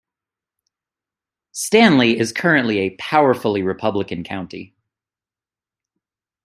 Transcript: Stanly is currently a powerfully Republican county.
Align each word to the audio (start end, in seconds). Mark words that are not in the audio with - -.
Stanly 1.53 2.15
is 2.17 2.31
currently 2.31 2.79
a 2.79 2.95
powerfully 2.95 3.61
Republican 3.61 4.23
county. 4.23 4.73